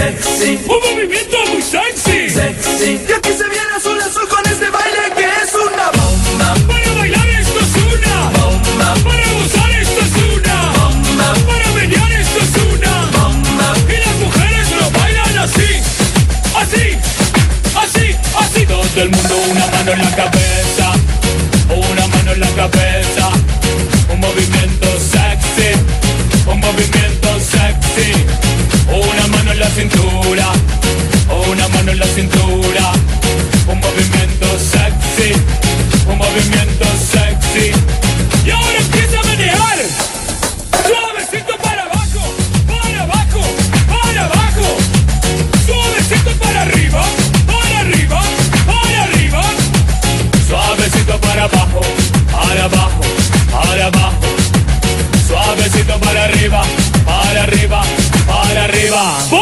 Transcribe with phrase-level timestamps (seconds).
[0.00, 0.60] sexy.
[0.66, 2.30] Un movimiento muy sexy.
[2.30, 3.00] Sexy.
[3.08, 6.54] Y aquí se viene azul azul con este baile que es una bomba.
[6.66, 8.94] Para bailar esto es una bomba.
[9.04, 11.34] Para gozar esto es una bomba.
[11.46, 13.74] Para menear esto es una bomba.
[13.88, 15.70] Y las mujeres lo bailan así.
[16.62, 16.84] Así.
[17.82, 18.16] Así.
[18.42, 18.66] Así.
[18.66, 20.92] Todo el mundo una mano en la cabeza.
[21.68, 22.89] Una mano en la cabeza.
[29.80, 30.52] Cintura.
[31.48, 32.92] Una mano en la cintura.
[33.66, 35.32] Un movimiento sexy.
[36.06, 37.72] Un movimiento sexy.
[38.44, 39.78] Y ahora empieza a menear.
[40.86, 42.22] Suavecito para abajo.
[42.68, 43.42] Para abajo.
[43.88, 44.68] Para abajo.
[45.66, 47.02] Suavecito para arriba.
[47.46, 48.20] Para arriba.
[48.66, 49.42] Para arriba.
[50.46, 51.80] Suavecito para abajo.
[52.30, 53.00] Para abajo.
[53.50, 54.28] Para abajo.
[55.26, 56.62] Suavecito para arriba.
[57.06, 57.82] Para arriba.
[58.26, 59.39] Para arriba.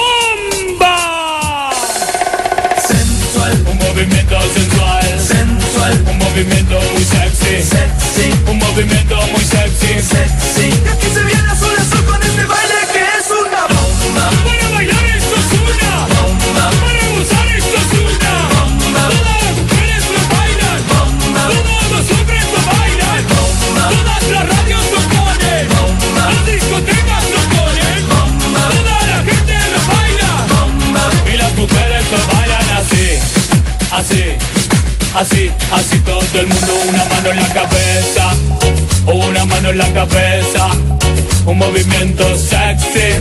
[35.19, 38.35] Así, así todo el mundo, una mano en la cabeza,
[39.05, 40.69] una mano en la cabeza,
[41.45, 43.19] un movimiento sexy,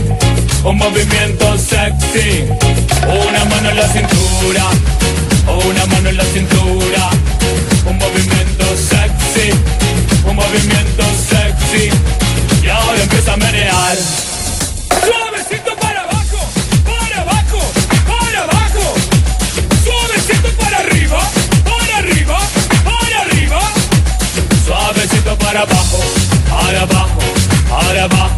[0.62, 2.44] un movimiento sexy,
[3.02, 4.64] una mano en la cintura,
[5.66, 7.10] una mano en la cintura,
[7.84, 9.50] un movimiento sexy,
[10.24, 11.90] un movimiento sexy,
[12.62, 14.37] y ahora empieza a menear.
[25.48, 25.98] Para abajo,
[26.50, 27.20] para abajo,
[27.70, 28.36] para abajo.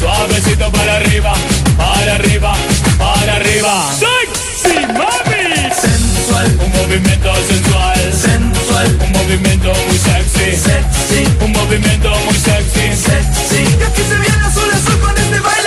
[0.00, 1.32] Suavecito para arriba,
[1.76, 2.54] para arriba,
[2.98, 3.88] para arriba.
[3.94, 5.70] ¡Sexy mami!
[5.80, 8.12] Sensual, un movimiento sensual.
[8.12, 10.56] Sensual, un movimiento muy sexy.
[10.56, 12.86] Sexy, un movimiento muy sexy.
[12.96, 15.61] Sexy, y aquí se viene azul azul con este baile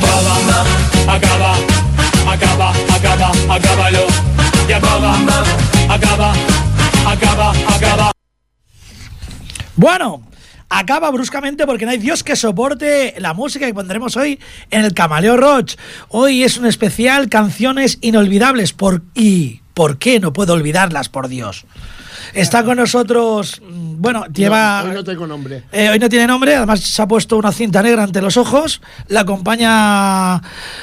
[0.00, 1.54] Acaba, acaba,
[2.32, 4.06] acaba, acaba, acábalo.
[4.68, 5.14] Y acaba,
[5.88, 6.32] acaba,
[7.06, 8.12] acaba, acaba.
[9.76, 10.22] Bueno,
[10.68, 14.38] acaba bruscamente porque no hay Dios que soporte la música que pondremos hoy
[14.70, 15.76] en el Camaleo Roach.
[16.08, 18.72] Hoy es un especial canciones inolvidables.
[18.72, 21.64] Por, ¿Y por qué no puedo olvidarlas, por Dios?
[22.34, 24.82] Está con nosotros, mm, bueno, lleva...
[24.84, 25.64] No, hoy no tengo nombre.
[25.72, 28.80] Eh, hoy no tiene nombre, además se ha puesto una cinta negra ante los ojos.
[29.08, 30.40] La acompaña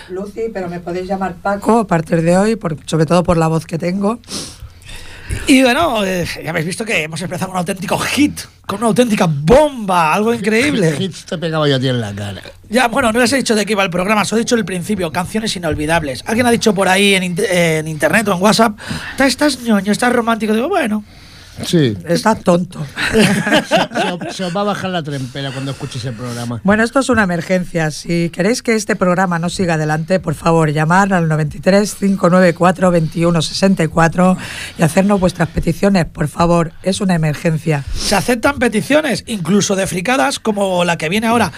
[0.09, 3.47] Lucy, pero me podéis llamar Paco a partir de hoy, por- sobre todo por la
[3.47, 4.19] voz que tengo.
[5.47, 8.87] Y bueno, eh, ya habéis visto que hemos empezado con un auténtico hit, con una
[8.87, 10.93] auténtica bomba, algo increíble.
[10.99, 12.41] Hits te pegaba yo a ti en la cara.
[12.69, 14.65] Ya, bueno, no les he dicho de qué iba el programa, os he dicho el
[14.65, 16.21] principio, canciones inolvidables.
[16.27, 18.77] Alguien ha dicho por ahí en, en internet o en WhatsApp,
[19.15, 20.53] "Ta, estás ñoño, estás romántico.
[20.53, 21.05] Digo, bueno,
[21.65, 21.97] Sí.
[22.07, 22.85] Está tonto.
[23.11, 26.61] Se, os- se os va a bajar la trempera cuando escuches el programa.
[26.63, 27.91] Bueno, esto es una emergencia.
[27.91, 34.37] Si queréis que este programa no siga adelante, por favor, llamar al 93 594 2164
[34.77, 36.71] y hacernos vuestras peticiones, por favor.
[36.83, 37.83] Es una emergencia.
[37.93, 41.51] se aceptan peticiones, incluso de fricadas, como la que viene ahora.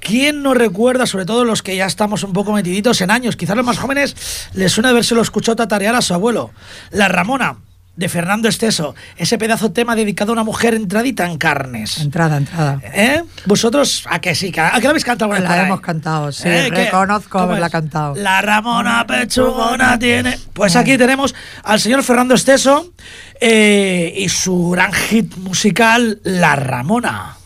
[0.00, 3.56] ¿Quién no recuerda, sobre todo los que ya estamos un poco metiditos en años, quizás
[3.56, 4.14] los más jóvenes,
[4.54, 6.52] les suena haberse lo escuchado tatarear a su abuelo?
[6.92, 7.56] La Ramona,
[7.96, 11.98] de Fernando Esteso, ese pedazo tema dedicado a una mujer entradita en carnes.
[11.98, 12.78] Entrada, entrada.
[12.82, 13.22] ¿Eh?
[13.46, 14.52] ¿Vosotros a que sí?
[14.56, 15.66] ¿A que la habéis cantado La ahí?
[15.66, 16.46] hemos cantado, sí.
[16.46, 16.68] ¿Eh?
[16.70, 18.14] Reconozco ¿Cómo haberla cantado.
[18.16, 20.38] La Ramona Pechugona tiene.
[20.52, 22.92] Pues aquí tenemos al señor Fernando Esteso
[23.40, 27.36] eh, y su gran hit musical, La Ramona.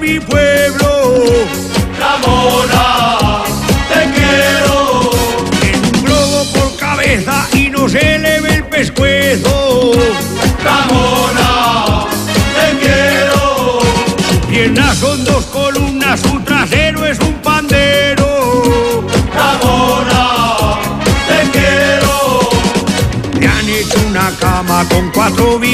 [0.00, 1.46] Mi pueblo.
[1.98, 3.44] Ramona,
[3.92, 5.10] te quiero.
[5.60, 9.19] Tiene un globo por cabeza y no se le el pescuezo.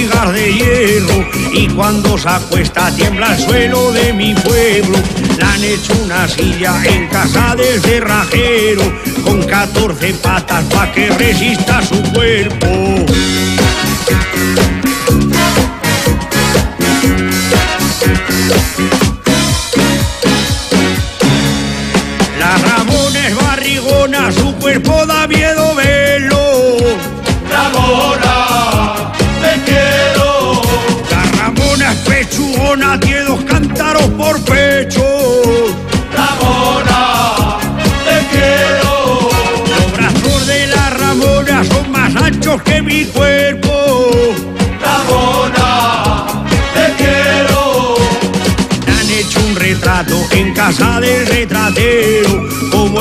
[0.05, 4.99] De hierro y cuando se acuesta tiembla el suelo de mi pueblo.
[5.39, 8.83] Le han hecho una silla en casa del cerrajero
[9.25, 12.67] con 14 patas para que resista su cuerpo.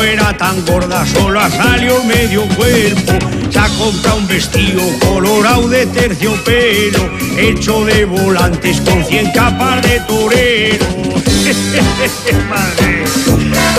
[0.06, 3.14] Era tan gorda, solo ha salido medio cuerpo.
[3.50, 10.00] Se ha comprado un vestido colorado de terciopelo, hecho de volantes con cien capas de
[10.02, 10.88] toreros.
[12.50, 13.04] Madre.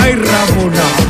[0.01, 1.06] Ay, Ramona.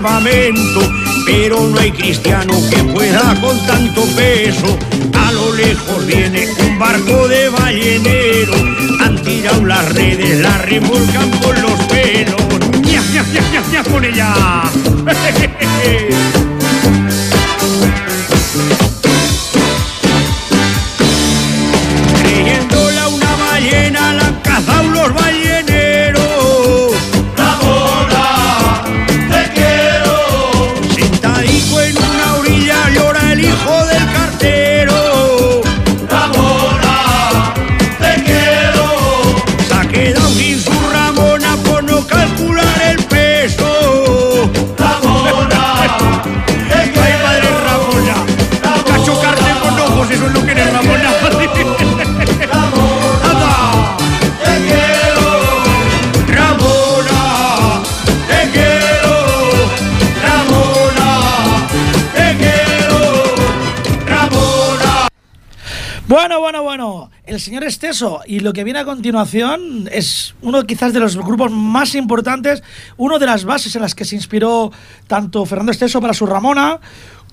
[0.00, 0.80] Salvamento,
[1.26, 4.78] pero no hay cristiano que pueda con tanto peso.
[5.14, 8.54] A lo lejos viene un barco de ballenero,
[9.00, 12.40] han tirado las redes, la remolcan por los pelos.
[12.82, 14.62] ¡Ya, ya, ya, ya, ya con ella!
[67.30, 71.52] El señor Esteso y lo que viene a continuación es uno quizás de los grupos
[71.52, 72.60] más importantes,
[72.96, 74.72] uno de las bases en las que se inspiró
[75.06, 76.80] tanto Fernando Esteso para su Ramona,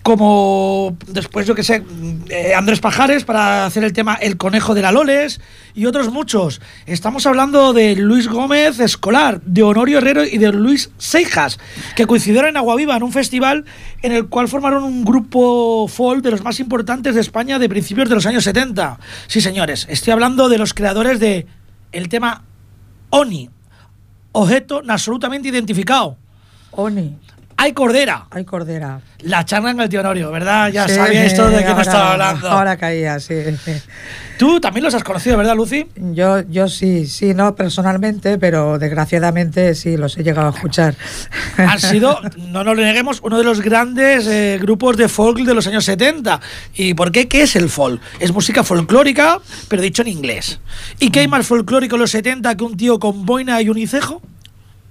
[0.08, 1.84] como después, yo que sé,
[2.30, 5.42] eh, Andrés Pajares para hacer el tema El Conejo de la Loles
[5.76, 6.62] y otros muchos.
[6.86, 11.60] Estamos hablando de Luis Gómez Escolar, de Honorio Herrero y de Luis Seijas,
[11.98, 13.66] que coincidieron en Aguaviva en un festival
[14.02, 18.08] en el cual formaron un grupo folk de los más importantes de España de principios
[18.08, 19.02] de los años 70.
[19.28, 21.48] Sí, señores, estoy hablando de los creadores de
[21.92, 22.46] el tema
[23.10, 23.50] Oni,
[24.32, 26.16] objeto absolutamente identificado.
[26.72, 27.18] Oni,
[27.60, 29.02] Hay Cordera, ay cordera.
[29.22, 30.70] la charla en el tío Honorio, ¿verdad?
[30.72, 32.50] Ya Sí, sabía esto de quién ahora- estaba hablando.
[32.52, 33.34] Ahora caía, sí.
[34.38, 35.88] Tú también los has conocido, ¿verdad, Lucy?
[35.96, 40.94] Yo, yo sí, sí, no personalmente, pero desgraciadamente sí, los he llegado a escuchar.
[41.58, 45.56] Han sido, no nos lo neguemos, uno de los grandes eh, grupos de folk de
[45.56, 46.40] los años 70.
[46.76, 47.28] ¿Y por qué?
[47.28, 48.00] ¿Qué es el folk?
[48.20, 50.60] Es música folclórica, pero dicho en inglés.
[51.00, 54.22] ¿Y qué hay más folclórico en los 70 que un tío con boina y unicejo?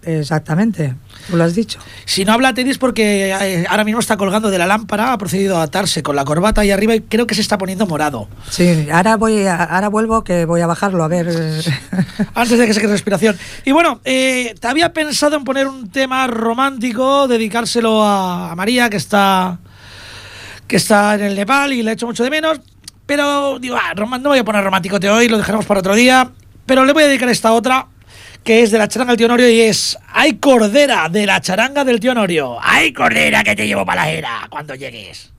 [0.06, 0.94] Exactamente,
[1.28, 1.80] tú lo has dicho.
[2.04, 5.58] Si no habla tenis porque eh, ahora mismo está colgando de la lámpara, ha procedido
[5.58, 8.28] a atarse con la corbata ahí arriba y creo que se está poniendo morado.
[8.48, 11.26] Sí, ahora voy, a- ahora vuelvo que voy a bajarlo a ver.
[12.34, 13.36] Antes de que se quede respiración.
[13.64, 18.88] Y bueno, eh, te había pensado en poner un tema romántico, dedicárselo a, a María,
[18.88, 19.58] que está,
[20.68, 22.60] que está en el Nepal y le echo mucho de menos.
[23.06, 26.30] Pero digo, ah, no voy a poner romántico de hoy, lo dejaremos para otro día.
[26.64, 27.86] Pero le voy a dedicar esta otra,
[28.46, 31.08] que es de la charanga del tío Norio y es ¡Ay, Cordera!
[31.08, 32.58] de la charanga del tío Norio.
[32.62, 35.32] ¡Ay, Cordera, que te llevo para la era cuando llegues!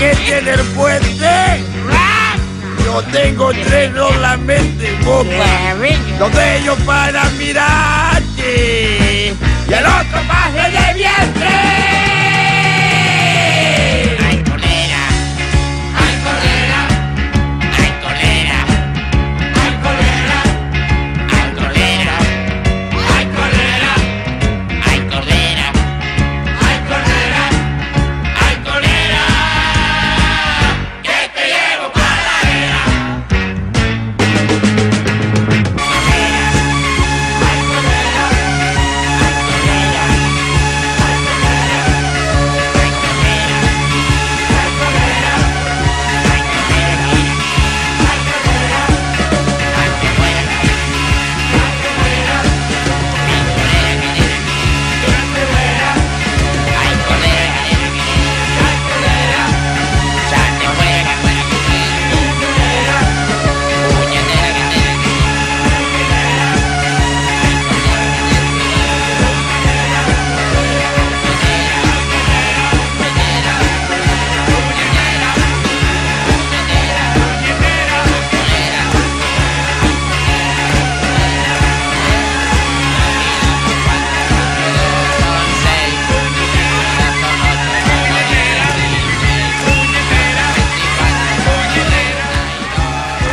[0.00, 1.64] que tiene el puente.
[2.84, 5.76] Yo tengo tres solamente, boca.
[6.18, 9.34] Dos de ellos para mirarte.
[9.68, 12.09] Y el otro pase de vientre.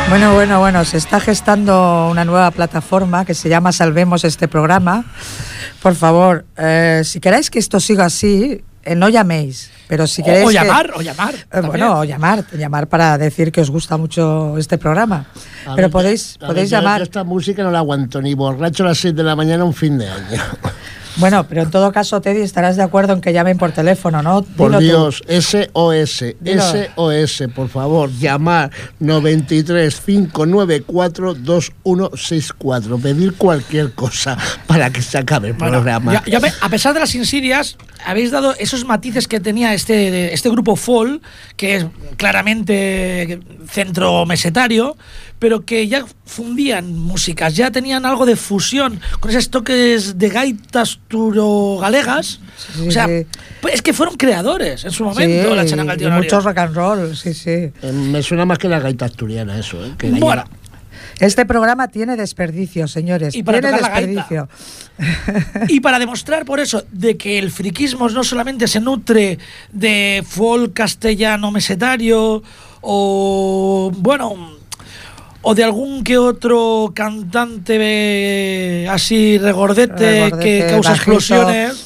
[0.08, 5.04] Bueno, bueno, bueno, se está gestando una nueva plataforma que se llama Salvemos este programa.
[5.82, 10.24] Por favor, eh, si queréis que esto siga así, eh, no llaméis, pero si O-
[10.24, 13.96] queréis o llamar, o llamar, Eh, bueno, o llamar, llamar para decir que os gusta
[13.98, 15.26] mucho este programa.
[15.66, 16.98] A pero ver, podéis, a ver, podéis yo- llamar.
[17.00, 19.74] yo esta música no la aguanto ni borracho a las 6 de la mañana un
[19.74, 20.40] fin de año.
[21.18, 24.42] Bueno, pero en todo caso, Teddy, estarás de acuerdo en que llamen por teléfono, ¿no?
[24.42, 25.24] Por Dilo tú.
[25.26, 26.62] Dios, SOS, Dilo.
[26.62, 28.70] SOS, por favor, llamar
[29.00, 32.98] 93 594 2164.
[32.98, 36.12] Pedir cualquier cosa para que se acabe el Bueno, programa.
[36.12, 40.32] ya- ya ve, a pesar de las insidias, habéis dado esos matices que tenía este,
[40.32, 41.20] este grupo Fall,
[41.56, 44.96] que es claramente centro mesetario,
[45.38, 50.98] pero que ya fundían músicas, ya tenían algo de fusión, con esos toques de gaitas
[51.08, 52.40] turo-galegas.
[52.74, 53.26] Sí, o sea, sí.
[53.60, 56.24] pues es que fueron creadores en su momento, Sí, la charanga y Altionario.
[56.24, 57.50] mucho rock and roll, sí, sí.
[57.50, 59.92] Eh, Me suena más que la gaita asturiana eso, ¿eh?
[59.96, 60.44] Que Bueno,
[61.20, 63.34] Este programa tiene desperdicio, señores.
[63.34, 64.28] Y para tiene tocar la gaita.
[64.28, 64.48] desperdicio.
[65.68, 69.38] Y para demostrar por eso de que el friquismo no solamente se nutre
[69.72, 72.42] de folk castellano mesetario
[72.80, 74.57] o bueno
[75.42, 81.12] o de algún que otro cantante eh, así regordete, Regordete, que causa bajito.
[81.12, 81.84] explosiones.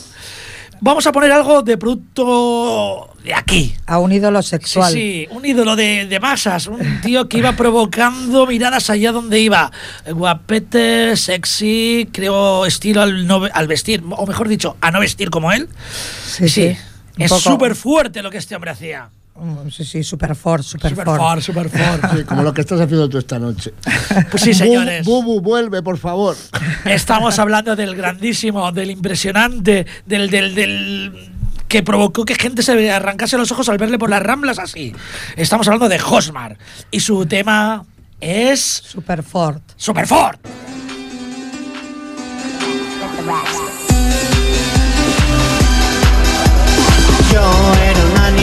[0.84, 3.72] Vamos a poner algo de producto de aquí.
[3.86, 4.92] A un ídolo Sí, sexual.
[4.92, 9.70] sí, un ídolo de, de masas, un tío que iba provocando miradas allá donde iba.
[10.10, 15.52] Guapete, sexy, creo estilo al, no- al vestir, o mejor dicho, a no vestir como
[15.52, 15.68] él.
[16.26, 16.76] Sí, sí.
[17.16, 19.08] Un Es súper fuerte lo que este hombre hacía.
[19.70, 21.20] Sí, sí, super fort, super, Súper fort.
[21.20, 22.16] fort, súper fort.
[22.16, 23.72] Sí, como lo que estás haciendo tú esta noche.
[24.30, 25.04] Pues sí, señores.
[25.04, 26.36] Bubu, Bubu, vuelve, por favor.
[26.84, 31.32] Estamos hablando del grandísimo, del impresionante, del, del, del
[31.66, 34.94] que provocó que gente se arrancase los ojos al verle por las ramblas así.
[35.36, 36.58] Estamos hablando de Hosmar.
[36.90, 37.84] Y su tema
[38.20, 39.62] es Super fort.
[39.76, 40.40] Super Fort.
[47.32, 47.42] Yo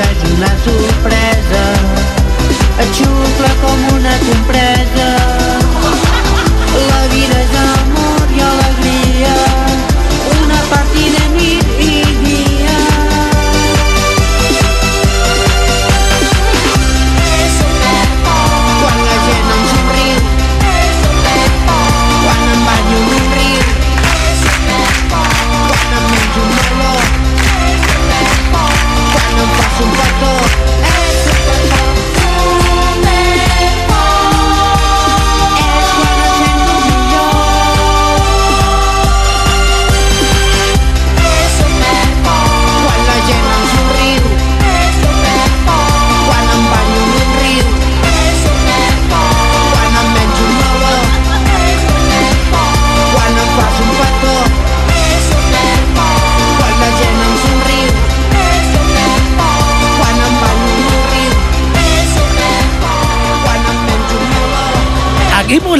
[0.00, 1.64] és una sorpresa,
[2.80, 4.71] et xucla com una compresa.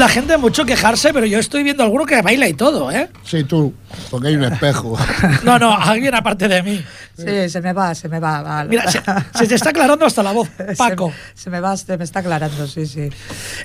[0.02, 3.08] La gente mucho quejarse, pero yo estoy viendo alguno que baila y todo, ¿eh?
[3.24, 3.72] Sí, tú,
[4.10, 4.98] porque hay un espejo.
[5.44, 6.84] No, no, alguien aparte de mí.
[7.16, 8.42] Sí, se me va, se me va.
[8.42, 8.64] va.
[8.64, 9.00] Mira, se,
[9.34, 11.12] se te está aclarando hasta la voz, Paco.
[11.34, 13.10] Se, se me va, se me está aclarando, sí, sí.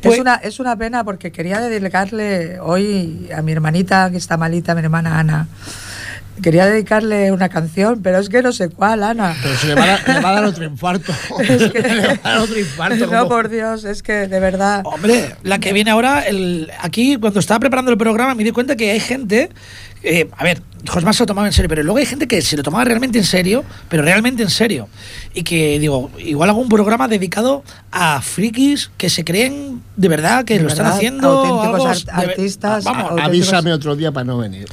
[0.04, 4.38] Pues- es, una, es una pena porque quería dedicarle hoy a mi hermanita que está
[4.38, 5.47] malita, mi hermana Ana.
[6.41, 9.36] Quería dedicarle una canción, pero es que no sé cuál, Ana.
[9.41, 11.12] Pero se le va, a, dar- le va a dar otro infarto.
[11.39, 12.95] Es que- le va a dar otro infarto.
[13.08, 14.82] no, como- por Dios, es que de verdad.
[14.86, 18.76] Hombre, la que viene ahora, el, aquí cuando estaba preparando el programa me di cuenta
[18.76, 19.50] que hay gente,
[20.04, 22.56] eh, a ver, Josma se lo tomaba en serio, pero luego hay gente que se
[22.56, 24.88] lo tomaba realmente en serio, pero realmente en serio.
[25.34, 30.45] Y que digo, igual hago un programa dedicado a frikis que se creen de verdad
[30.45, 31.30] que De lo están verdad, haciendo.
[31.30, 34.67] auténticos algo art- de- artistas, Vamos, auténticos- Avísame otro día para no venir.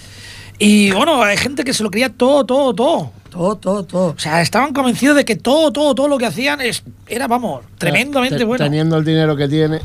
[0.58, 3.12] Y bueno, hay gente que se lo creía todo, todo, todo.
[3.34, 4.06] Todo, todo, todo.
[4.16, 7.64] O sea, estaban convencidos de que todo, todo, todo lo que hacían es, era, vamos,
[7.78, 8.64] tremendamente Te- bueno.
[8.64, 9.80] Teniendo el dinero que tiene,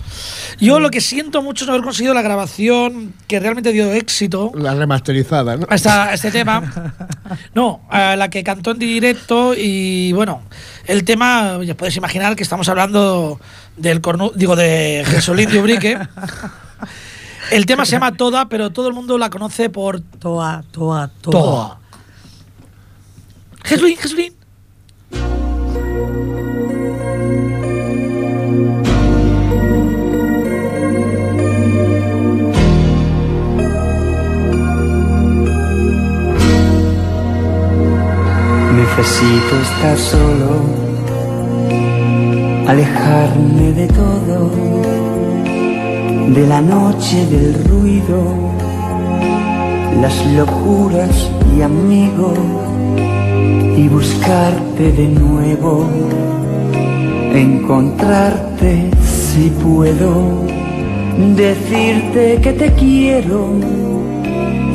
[0.59, 4.51] Yo lo que siento mucho es no haber conseguido la grabación que realmente dio éxito
[4.53, 5.65] la remasterizada, ¿no?
[5.67, 6.93] a, esta- a este tema.
[7.55, 10.43] No, a la que cantó en directo y bueno,
[10.85, 13.39] el tema, ya podéis imaginar que estamos hablando
[13.77, 15.97] del cornu, digo, de Jesulín de Ubrique.
[17.51, 21.31] El tema se llama Toda, pero todo el mundo la conoce por Toa, toa, toa.
[21.31, 21.79] Toa.
[23.63, 24.33] Jesulín, Jesulín.
[38.75, 40.61] Necesito estar solo,
[42.67, 44.68] alejarme de todo,
[46.33, 48.21] de la noche, del ruido,
[49.99, 52.37] las locuras y amigos,
[53.77, 55.87] y buscarte de nuevo,
[57.33, 60.45] encontrarte si puedo,
[61.35, 63.53] decirte que te quiero,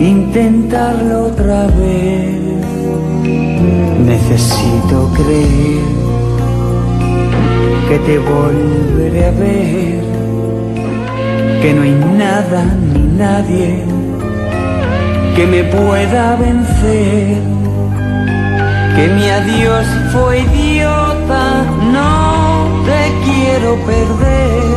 [0.00, 2.34] intentarlo otra vez.
[4.04, 5.84] Necesito creer
[7.88, 10.13] que te volveré a ver,
[11.64, 13.82] que no hay nada ni nadie
[15.34, 17.38] que me pueda vencer,
[18.94, 21.64] que mi adiós fue idiota,
[21.96, 24.74] no te quiero perder,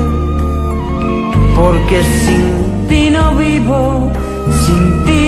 [1.57, 4.09] porque sin ti no vivo,
[4.63, 5.25] sin ti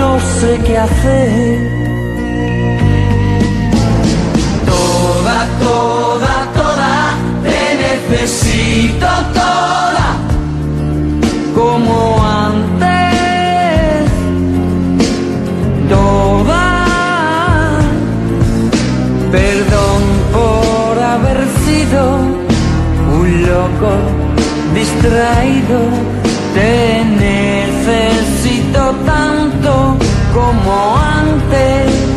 [0.00, 1.58] no sé qué hacer.
[4.72, 6.92] Toda, toda, toda,
[7.44, 9.51] te necesito toda,
[11.62, 12.90] como antes.
[15.88, 16.66] Toda,
[19.30, 20.00] perdón
[20.36, 22.02] por haber sido
[23.20, 23.92] un loco
[24.74, 25.78] distraído,
[26.56, 29.72] te necesito tanto
[30.34, 30.72] como
[31.22, 32.11] antes.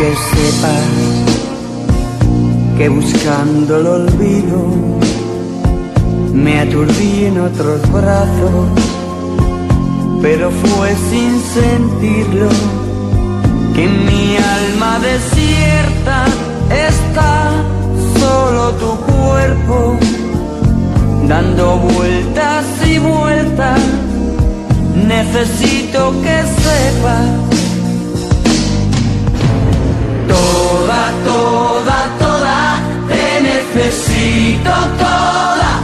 [0.00, 0.88] Que sepas
[2.78, 4.58] que buscando el olvido
[6.32, 8.66] me aturdí en otros brazos,
[10.22, 12.48] pero fue sin sentirlo
[13.74, 16.24] que en mi alma desierta
[16.88, 17.50] está
[18.18, 19.98] solo tu cuerpo,
[21.28, 23.80] dando vueltas y vueltas.
[24.94, 27.49] Necesito que sepas
[34.64, 35.80] necesito toda,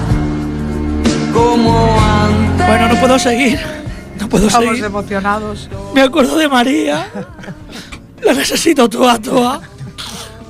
[1.33, 2.67] como antes.
[2.67, 3.59] Bueno, no puedo seguir.
[4.21, 4.85] No puedo Estamos seguir.
[4.85, 5.69] emocionados.
[5.95, 7.07] Me acuerdo de María.
[8.23, 9.61] La necesito toda, toda.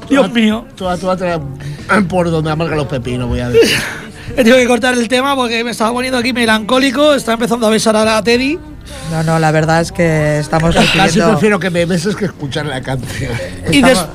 [0.08, 0.64] Dios mío.
[0.76, 1.40] Toda, toda, toda,
[2.08, 3.76] por donde amarga los pepinos, voy a decir.
[4.30, 7.14] He tenido que cortar el tema porque me estaba poniendo aquí melancólico.
[7.14, 8.58] Está empezando a besar a Teddy.
[9.10, 12.80] No, no, la verdad es que estamos Casi prefiero que me beses que escuchar la
[12.82, 13.32] canción.
[13.70, 14.06] Y estamos-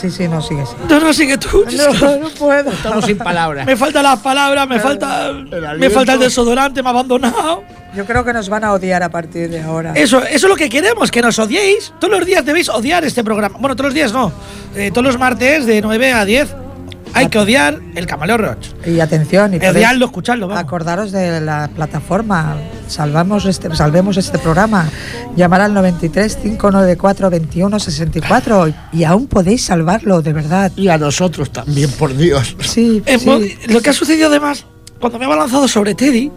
[0.00, 0.78] Sí, sí, no, sigue, sigue.
[0.88, 1.64] No, no, sigue tú.
[2.00, 2.70] No, no puedo.
[2.70, 3.66] Estamos sin palabras.
[3.66, 5.32] Me faltan las palabras, me falta,
[5.78, 7.64] me falta el desodorante, me ha abandonado.
[7.94, 9.92] Yo creo que nos van a odiar a partir de ahora.
[9.94, 11.94] Eso, eso es lo que queremos, que nos odiéis.
[11.98, 13.56] Todos los días debéis odiar este programa.
[13.58, 14.32] Bueno, todos los días no.
[14.74, 16.65] Eh, todos los martes de 9 a 10
[17.14, 18.68] hay que odiar el Camaleo Roach.
[18.84, 20.62] Y atención, y Odiarlo, escucharlo, vamos.
[20.62, 22.56] acordaros de la plataforma.
[22.88, 24.88] Salvamos este, salvemos este programa.
[25.34, 30.70] Llamar al 93 594 21 64 y aún podéis salvarlo, de verdad.
[30.76, 32.54] Y a nosotros también, por Dios.
[32.60, 33.56] Sí, Eh, sí.
[33.72, 34.66] Lo que ha sucedido además,
[35.00, 36.30] cuando me he balanzado sobre Teddy,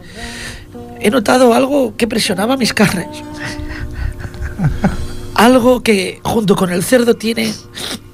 [1.02, 3.08] he notado algo que presionaba mis carnes.
[5.36, 7.54] algo que, junto con el cerdo, tiene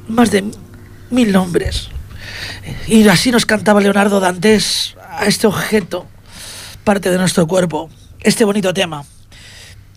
[0.08, 0.44] más de
[1.10, 1.90] mil nombres.
[2.88, 6.06] Y así nos cantaba Leonardo Dantes a este objeto,
[6.84, 7.90] parte de nuestro cuerpo.
[8.22, 9.04] Este bonito tema.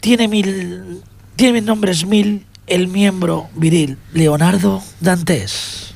[0.01, 1.03] Tiene mil.
[1.37, 3.99] Tiene mil nombres mil el miembro viril.
[4.13, 5.95] Leonardo Dantes.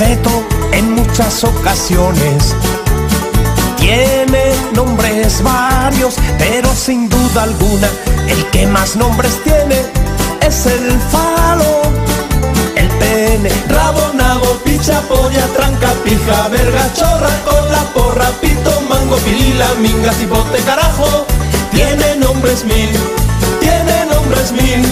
[0.00, 2.54] En muchas ocasiones
[3.78, 7.88] tiene nombres varios, pero sin duda alguna
[8.28, 9.74] el que más nombres tiene
[10.40, 11.82] es el falo,
[12.76, 19.66] el pene, rabo, nabo, picha, polla, tranca, pija, verga, chorra, cola, porra, pito, mango, pirila,
[19.80, 21.26] minga, cipote, carajo.
[21.72, 22.90] Tiene nombres mil,
[23.58, 24.86] tiene nombres mil,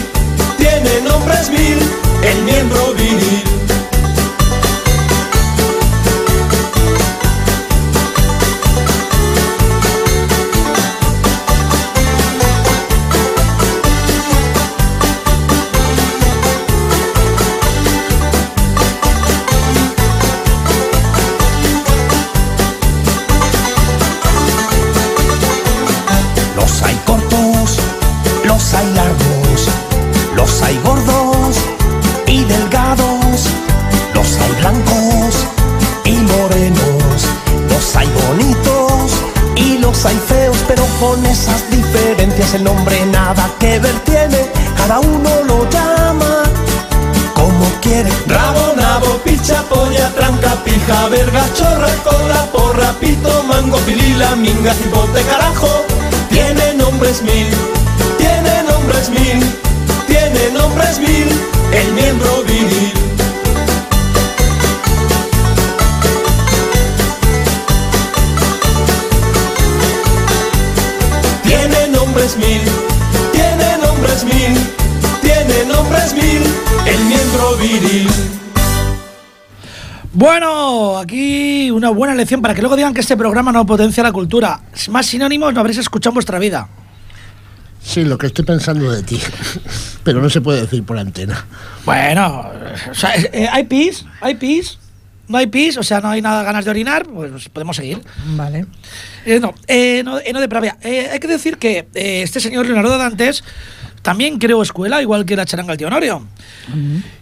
[0.59, 1.79] tiene nombres mil,
[2.25, 3.56] el miembro viril.
[40.05, 44.39] Hay feos, pero con esas diferencias el nombre nada que ver tiene,
[44.77, 46.43] cada uno lo llama
[47.35, 48.11] como quiere.
[48.27, 55.23] Rabo, nabo, picha, polla, tranca, pija, verga, chorra, cola, porra, pito, mango, pilila, minga, cipote,
[55.23, 55.87] carajo.
[56.29, 57.49] Tiene nombres mil,
[58.19, 59.41] tiene nombres mil,
[60.07, 61.29] tiene nombres mil,
[61.73, 62.93] el miembro viril.
[72.37, 72.61] Nombres mil,
[73.33, 74.55] tiene nombres mil,
[75.23, 76.43] tiene nombres mil,
[76.87, 78.09] el miembro viril.
[80.13, 84.13] Bueno, aquí una buena lección para que luego digan que este programa no potencia la
[84.13, 84.61] cultura.
[84.91, 86.69] Más sinónimos no habréis escuchado en vuestra vida.
[87.83, 89.21] Sí, lo que estoy pensando de ti.
[90.03, 91.45] Pero no se puede decir por antena.
[91.85, 92.51] Bueno,
[92.91, 94.79] o sea, eh, hay pis, hay pis,
[95.29, 98.01] no hay pis, o sea, no hay nada ganas de orinar, pues podemos seguir.
[98.37, 98.67] Vale.
[99.25, 100.77] Eh, no, eh, no, eh, no de pravia.
[100.83, 103.43] Eh, hay que decir que este señor Leonardo Dantes
[104.03, 106.27] también creó escuela, igual que la charanga el tío Honorio.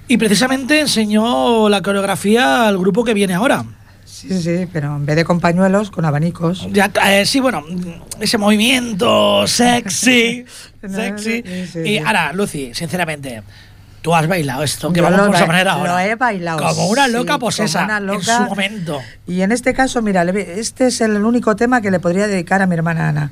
[0.06, 3.64] Y precisamente enseñó la coreografía al grupo que viene ahora.
[4.04, 6.68] Sí, sí, pero en vez de con pañuelos, con abanicos.
[6.70, 7.64] Ya, eh, sí, bueno,
[8.20, 10.44] ese movimiento sexy,
[10.88, 11.42] sexy.
[11.42, 13.42] sí, sí, y ahora, Lucy, sinceramente,
[14.04, 15.92] Tú has bailado esto, que Yo vamos lo a ba- poner ahora.
[15.94, 16.58] Lo he bailado.
[16.58, 18.36] Como una sí, loca como posesa una en loca.
[18.36, 19.00] su momento.
[19.26, 22.66] Y en este caso, mira, este es el único tema que le podría dedicar a
[22.66, 23.30] mi hermana Ana.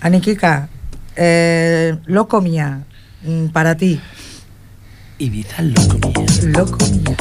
[0.00, 0.68] Aniquica,
[1.16, 2.84] eh, loco mía,
[3.24, 4.00] mm, para ti.
[5.18, 6.26] Ibiza loco mía.
[6.56, 7.16] Loco mía.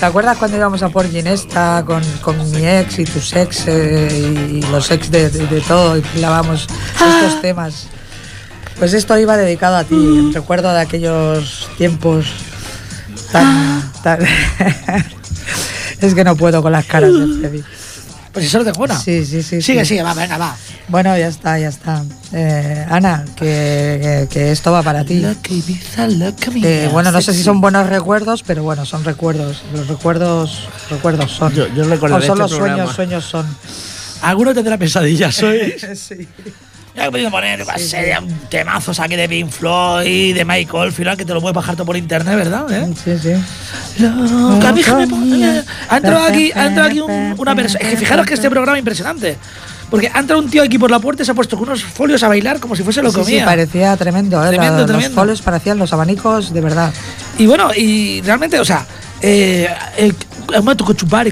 [0.00, 4.58] ¿Te acuerdas cuando íbamos a por Ginesta con, con mi ex y tus ex eh,
[4.60, 7.86] y los ex de, de- de todo y bailábamos estos temas?
[8.78, 12.26] Pues esto iba dedicado a ti, recuerdo de aquellos tiempos
[13.30, 13.92] tan...
[14.02, 14.20] tan-
[16.00, 17.62] es que no puedo con las caras de Freddy.
[18.32, 18.98] Pues solo tengo una.
[18.98, 19.60] Sí, sí, sí.
[19.60, 19.88] Sigue, sí.
[19.90, 20.56] sigue, va, venga, va.
[20.88, 22.04] Bueno, ya está, ya está.
[22.32, 25.20] Eh, Ana, que, que- que esto va para ti.
[26.64, 29.62] Eh, bueno, no sé si son buenos recuerdos, pero bueno, son recuerdos.
[29.74, 31.52] Los recuerdos, recuerdos son.
[31.54, 32.92] Yo- yo recordaré o son este los programa.
[32.94, 33.56] sueños, sueños son.
[34.22, 35.74] Alguno tendrá pesadillas, soy.
[35.96, 36.28] sí.
[36.94, 41.16] Ya he podido poner una serie de temazos aquí de Pink Floyd, de Michael Final,
[41.16, 42.66] que te lo puedes bajar todo por internet, ¿verdad?
[42.72, 42.92] ¿Eh?
[43.04, 44.02] Sí, sí.
[44.02, 44.74] Loca,
[45.08, 47.80] poner- Ha entrado aquí, ha entrado aquí un- una persona.
[47.84, 49.36] Es que fijaros que este programa es impresionante.
[49.88, 51.82] Porque ha entrado un tío aquí por la puerta y se ha puesto con unos
[51.82, 53.44] folios a bailar como si fuese lo Sí, sí, comía.
[53.44, 54.48] parecía tremendo, ¿eh?
[54.48, 55.08] Tremendo, La- tremendo.
[55.08, 56.92] Los folios parecían los abanicos, de verdad.
[57.38, 58.86] Y bueno, y realmente, o sea,
[59.20, 59.68] eh,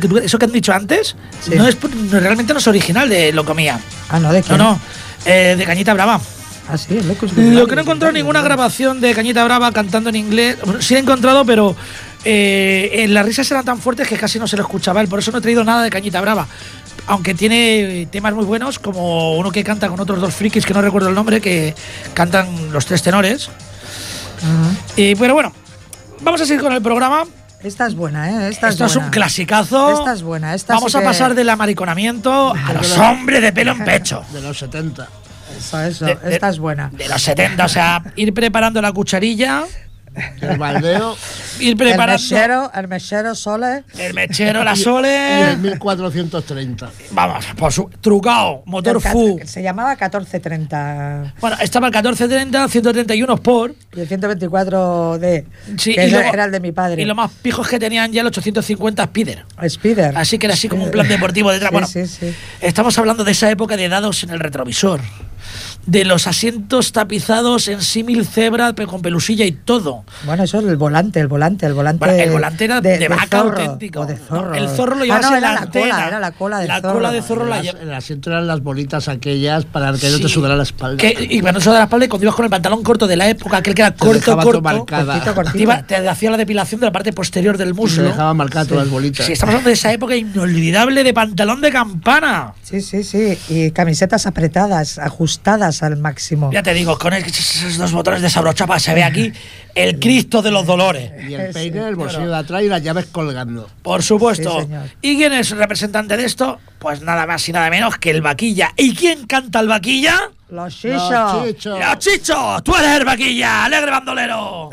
[0.01, 1.53] que tú- eso que han dicho antes, Sí.
[1.57, 3.79] no es, no- realmente no es original de lo comía.
[4.09, 4.59] Ah, no, de No, quién?
[4.59, 4.81] no,
[5.25, 6.21] eh, de Cañita Brava.
[6.69, 7.33] Ah, sí, locos.
[7.35, 10.59] Lo que no he encontrado ninguna grabación de Cañita Brava cantando en inglés.
[10.63, 11.75] Bueno, Sí he encontrado, pero
[12.25, 15.09] eh, eh, las risas eran tan fuertes que casi no se lo escuchaba él.
[15.09, 16.47] Por eso no he traído nada de Cañita Brava.
[17.07, 20.75] Aunque tiene eh, temas muy buenos, como uno que canta con otros dos frikis que
[20.75, 21.75] no recuerdo el nombre, que
[22.13, 23.49] cantan los tres tenores.
[24.95, 25.53] Y pero bueno,
[26.21, 27.25] vamos a seguir con el programa.
[27.63, 28.49] Esta es buena, ¿eh?
[28.51, 29.07] Esta Esto es es buena.
[29.07, 29.99] un clasicazo.
[29.99, 30.55] Esta es buena.
[30.55, 34.23] Esta Vamos sí a que- pasar del amariconamiento a los hombres de pelo en pecho.
[34.33, 35.09] De los 70.
[35.59, 36.05] Eso, eso.
[36.07, 36.89] de- de- Esta es buena.
[36.93, 39.65] De los 70, o sea, ir preparando la cucharilla
[40.41, 41.17] El baldeo.
[41.61, 43.85] Ir El preparando mechero, el mechero Sole.
[43.99, 45.51] el mechero, la Y Sole.
[45.53, 46.91] el 1430.
[47.13, 49.41] Vamos, por su, trucado, motor El fu.
[49.45, 53.75] Se llamaba 1430 Bueno, estaba el 1430, 131 por.
[53.97, 55.45] y el 124D,
[55.79, 57.03] Sí, que y luego- era el de mi padre.
[57.03, 59.45] Y lo más pijos que tenían ya el 850 Spider.
[59.63, 60.17] Spider.
[60.17, 61.69] Así que era así como un plan deportivo detrás.
[61.71, 62.35] Sí, bueno, sí, sí.
[62.61, 65.01] estamos hablando de esa época de dados en el retrovisor.
[65.91, 70.05] De los asientos tapizados en símil cebra, pero con pelusilla y todo.
[70.27, 72.05] Bueno, eso es el volante, el volante, el volante.
[72.05, 74.01] Bueno, el volante era de, vaca zorro, auténtico.
[74.01, 74.55] O de zorro.
[74.55, 75.89] El zorro lo Ah, llevas no, en era la la antena.
[75.95, 76.93] cola, era la cola de La zorro.
[76.93, 77.83] cola de zorro la Las- llevas.
[77.83, 80.23] El asiento eran las bolitas aquellas para que no Sí.
[80.23, 80.99] te sudara la espalda.
[80.99, 83.17] Que, y para no sudar la espalda, y cuando ibas con el pantalón corto de
[83.17, 85.15] la época, aquel que era corto, corto, marcada.
[85.15, 85.57] Cortito, cortito.
[85.57, 88.03] te, iba- te hacía la depilación de la parte posterior del muslo.
[88.05, 89.25] dejaba marcar todas las bolitas.
[89.25, 92.53] Sí, estamos hablando de esa época inolvidable de pantalón de campana.
[92.63, 93.39] Sí, sí, sí.
[93.49, 96.51] Y camisetas apretadas, ajustadas al máximo.
[96.53, 99.33] Ya te digo, con esos dos botones de sabrochapa se ve aquí
[99.75, 101.11] el Cristo de los dolores.
[101.29, 103.69] Y el peine en el bolsillo de atrás y las llaves colgando.
[103.83, 104.63] Por supuesto.
[104.63, 104.69] Sí.
[105.03, 106.59] ¿Y quién es el representante de esto?
[106.79, 108.73] Pues nada más y nada menos que el vaquilla.
[108.77, 110.31] ¿Y quién canta el vaquilla?
[110.51, 111.11] Los chichos.
[111.11, 111.79] Los chichos.
[111.79, 112.65] ¡Los chichos!
[112.65, 113.65] ¡Tú eres el vaquilla!
[113.67, 114.71] ¡Alegre bandolero!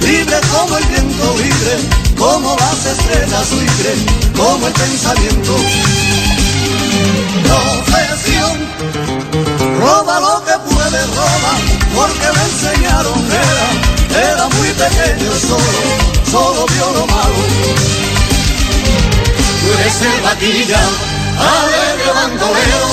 [0.00, 1.74] Libre, como el viento libre,
[2.18, 3.92] como las estrellas libre,
[4.36, 5.56] como el pensamiento.
[7.44, 8.56] Profesión,
[9.80, 11.52] roba lo que puede, roba,
[11.94, 13.68] porque le enseñaron era,
[14.32, 15.80] era muy pequeño solo,
[16.30, 17.40] solo vio lo malo.
[19.60, 20.80] Tú eres el vaquilla,
[21.38, 22.88] alegre bandolero,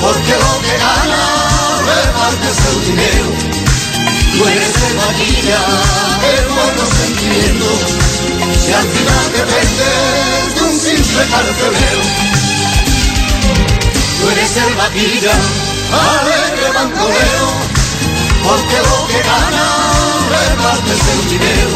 [0.00, 1.22] porque lo que gana
[1.86, 3.63] repartes el dinero.
[4.36, 5.58] Tú eres el vaquilla,
[6.34, 7.78] el buenos sentimientos,
[8.58, 12.02] si al final dependes de un simple carcelero.
[14.20, 15.34] Tú eres el vaquilla,
[15.92, 17.48] alegre bandolero,
[18.42, 19.66] porque lo que gana
[20.30, 21.70] repartes el dinero.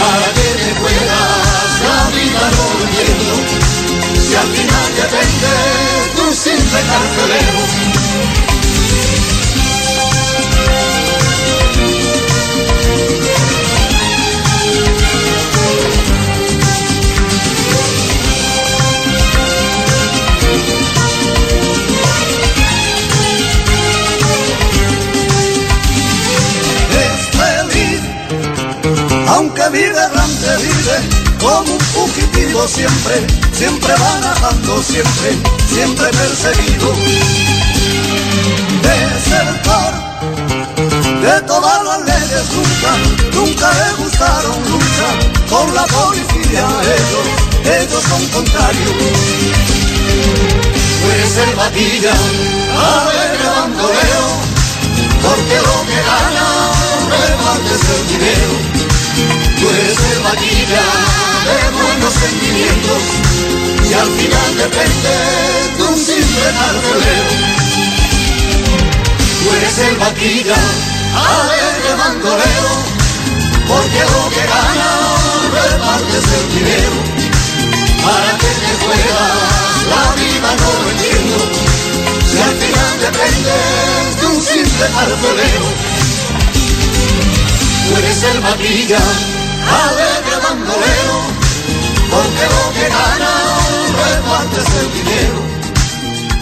[0.00, 3.34] Para que te puedas la vida no entiendo,
[4.18, 8.51] si al final dependes de un simple carcelero.
[29.62, 30.96] Aunque vive errante, vive
[31.40, 35.36] como un fugitivo siempre, siempre va nadando, siempre,
[35.68, 36.92] siempre perseguido.
[38.82, 39.92] Desertor
[41.20, 42.92] de todas las leyes, nunca,
[43.34, 45.08] nunca le gustaron, nunca,
[45.50, 48.90] con la policía, ellos, ellos son contrarios.
[51.14, 52.14] Eres el vaquilla,
[52.78, 54.26] alegre bandolero,
[55.22, 56.72] porque lo que gana
[57.10, 59.51] repartes el dinero.
[59.70, 60.84] Eres el vaquilla
[61.46, 63.02] de buenos sentimientos,
[63.88, 67.32] y al final dependes de un simple carcelero.
[69.42, 70.56] Tú eres el vaquilla,
[71.14, 72.72] alegre bandolero,
[73.68, 74.90] porque lo que gana
[75.52, 76.96] repartes el dinero.
[78.02, 79.34] Para que te juegas
[79.92, 81.38] la vida no lo entiendo,
[82.30, 85.66] si al final dependes de un simple carcelero.
[87.88, 89.00] Tú eres el vaquilla,
[89.68, 91.18] alegre bandolero,
[92.10, 93.32] porque lo que gana
[94.02, 95.40] repartes el dinero.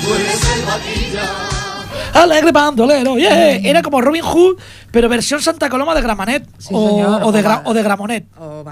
[0.02, 1.49] Tú eres el vaquilla.
[2.14, 3.56] Alegre bandolero, yeah.
[3.56, 4.56] Era como Robin Hood,
[4.90, 7.82] pero versión Santa Coloma de Gramanet Sí, o, señor, o de, o Gra- o de
[7.82, 8.24] Gramonet.
[8.38, 8.64] O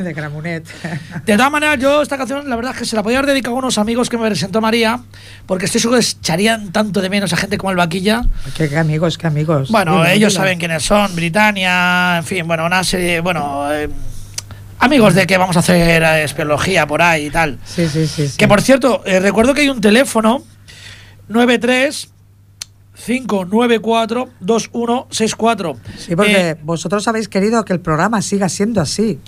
[0.00, 0.64] de Gramunet.
[1.24, 3.54] De todas maneras, yo esta canción, la verdad es que se la podía haber dedicado
[3.56, 5.00] a unos amigos que me presentó María,
[5.46, 8.22] porque estoy seguro que echarían tanto de menos a gente como el Vaquilla.
[8.56, 9.70] ¿Qué, qué amigos, qué amigos.
[9.70, 13.88] Bueno, ellos saben quiénes son, Britannia, en fin, bueno, una serie, bueno, eh,
[14.80, 17.58] amigos de que vamos a hacer eh, espeleología por ahí y tal.
[17.64, 18.28] Sí, sí, sí.
[18.28, 18.36] sí.
[18.36, 20.42] Que por cierto, eh, recuerdo que hay un teléfono
[21.28, 22.08] 93
[23.06, 25.76] 594 2164.
[25.96, 29.18] Sí, porque Eh, vosotros habéis querido que el programa siga siendo así.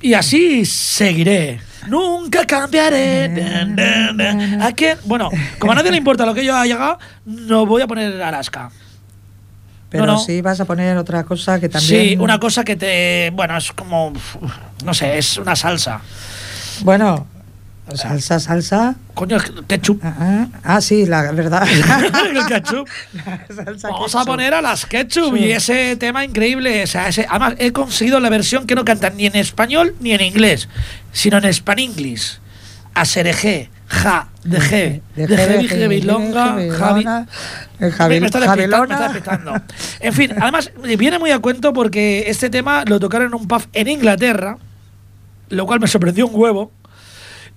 [0.00, 1.60] y así seguiré.
[1.88, 3.26] Nunca cambiaré.
[4.60, 4.98] ¿A quién?
[5.04, 8.20] Bueno, como a nadie le importa lo que yo haya llegado, no voy a poner
[8.22, 8.70] Alaska.
[9.90, 10.18] Pero no.
[10.18, 12.08] sí vas a poner otra cosa que también.
[12.10, 13.30] Sí, una cosa que te.
[13.32, 14.12] Bueno, es como.
[14.84, 16.00] No sé, es una salsa.
[16.82, 17.26] Bueno,
[17.94, 18.96] Salsa, salsa.
[19.14, 20.00] Coño, ketchup.
[20.04, 21.66] Ah, ah, sí, la verdad.
[22.34, 22.88] el ketchup.
[23.82, 25.44] Vamos a poner a las ketchup Sí.
[25.44, 26.82] y ese tema increíble.
[26.82, 30.12] O sea, ese, además, he conseguido la versión que no cantan ni en español ni
[30.12, 30.68] en inglés,
[31.12, 32.40] sino en spanglish.
[32.94, 37.04] A Sereje, ja, de G, de G, de Bilonga, Javi.
[37.78, 38.86] Me está despistando, Javilona.
[38.86, 39.52] me está despistando.
[40.00, 43.62] En fin, además viene muy a cuento porque este tema lo tocaron en un pub
[43.72, 44.58] en Inglaterra,
[45.48, 46.72] lo cual me sorprendió un huevo.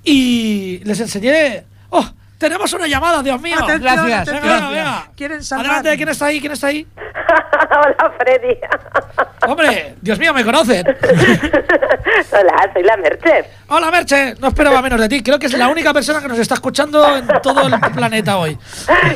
[0.03, 1.63] Y les enseñé.
[1.89, 2.05] ¡Oh!
[2.41, 3.55] Tenemos una llamada, Dios mío.
[3.55, 4.21] Atención, Gracias.
[4.21, 4.41] atención.
[4.41, 5.07] Venga, venga, venga.
[5.15, 5.65] ¿Quieren salvar?
[5.67, 6.39] Adelante, ¿quién está ahí?
[6.39, 6.87] ¿Quién está ahí?
[7.71, 8.57] Hola, Freddy.
[9.47, 10.85] Hombre, Dios mío, me conocen.
[12.31, 13.45] Hola, soy la Merche.
[13.67, 14.35] Hola, Merche.
[14.39, 15.21] No esperaba menos de ti.
[15.23, 18.57] Creo que es la única persona que nos está escuchando en todo el planeta hoy.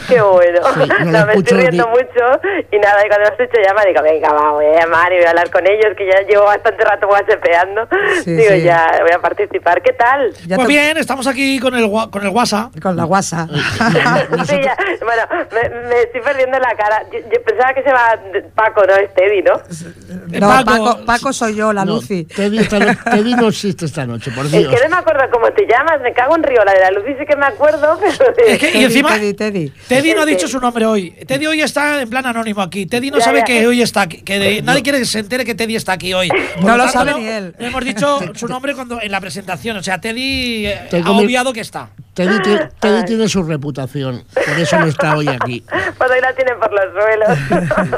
[0.07, 0.59] Qué bueno.
[0.73, 2.39] Sí, no no, me estoy riendo ni- mucho
[2.71, 5.17] y nada, y cuando me has hecho llamar digo, venga, va, voy a llamar y
[5.17, 7.88] voy a hablar con ellos, que ya llevo bastante rato whatsappeando.
[8.23, 8.61] Sí, digo, sí.
[8.63, 9.82] ya voy a participar.
[9.82, 10.34] ¿Qué tal?
[10.55, 12.71] Pues bien, estamos aquí con el, con el WhatsApp.
[12.82, 13.47] Con la guasa.
[14.45, 14.76] Sí, ya.
[15.03, 17.03] Bueno, me, me estoy perdiendo la cara.
[17.11, 18.20] Yo, yo pensaba que se va
[18.53, 18.93] Paco, ¿no?
[18.95, 19.53] Es Teddy, ¿no?
[20.39, 22.26] No, Paco, Paco, soy yo, la Lucy.
[22.26, 24.74] Teddy, esta no- Teddy no existe esta noche, por Es Dios.
[24.74, 26.63] que no me acuerdo cómo te llamas, me cago en Río.
[26.66, 28.32] La de la luz sí que me acuerdo, pero...
[28.34, 29.70] de- Es que, y encima, Teddy, Teddy.
[29.88, 31.11] Teddy no ha dicho su nombre hoy.
[31.28, 32.86] Teddy hoy está en plan anónimo aquí.
[32.86, 33.45] Teddy no Ya, sabe ya.
[33.45, 34.22] que hoy está aquí.
[34.22, 36.30] Que de- nadie quiere que se entere que Teddy está aquí hoy.
[36.55, 37.55] Por No lo sabe no- ni él.
[37.57, 39.78] no hemos dicho su nombre cuando en la presentación.
[39.78, 41.89] O sea, Teddy eh, ha obviado que está.
[42.16, 45.63] Teddy, ti- Teddy tiene su reputación, por eso no está hoy aquí.
[45.97, 47.30] Pues hoy la tienen por los suelos.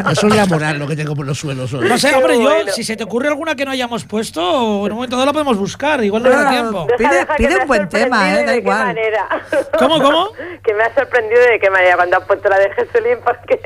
[0.11, 1.89] Eso es la moral lo que tengo por los suelos hoy.
[1.89, 2.71] No sé, hombre, yo, bueno.
[2.71, 4.39] si se te ocurre alguna que no hayamos puesto,
[4.85, 6.03] en un momento dado la podemos buscar.
[6.03, 6.85] Igual no, No, da tiempo.
[6.95, 8.77] Deja, Pide- deja, un buen tema, eh, da de igual.
[8.77, 9.27] qué manera.
[9.79, 10.29] ¿Cómo, cómo?
[10.63, 13.59] que me ha sorprendido de qué manera cuando has puesto la de Jesulín porque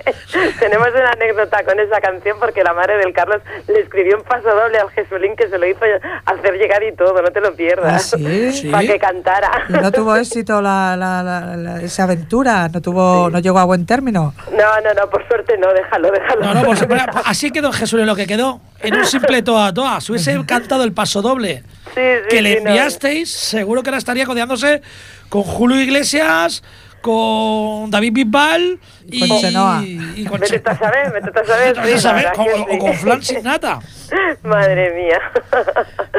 [0.60, 4.47] tenemos una anécdota con esa canción porque la madre del Carlos le escribió un paso
[4.47, 5.82] doble al Jesulín que se lo hizo
[6.26, 8.14] hacer llegar y todo, no te lo pierdas.
[8.14, 8.52] ¿Ah, sí?
[8.54, 8.70] Sí.
[8.70, 9.66] Para que cantara.
[9.68, 13.64] Y no tuvo éxito la, la- la- la- esa aventura, no tuvo, no llegó a
[13.66, 14.34] buen término.
[14.52, 16.42] No, no, no, por suerte no, déjalo, déjalo.
[16.44, 18.60] No, no, pues, bueno, así quedó Jesús en lo que quedó.
[18.80, 20.02] En un simple toa a toa.
[20.02, 21.64] Si hubiese cantado el paso doble
[21.94, 22.70] Sí, sí, que le no.
[22.70, 24.82] enviasteis, seguro que ahora estaría codeándose
[25.30, 26.64] con Julio Iglesias,
[27.02, 29.82] con David Bisbal y con Chenoa.
[29.84, 31.76] y con Vete a saber, vete a saber.
[31.76, 33.80] Vete a saber, con- o con flan sin nata.
[34.43, 35.20] Madre mía.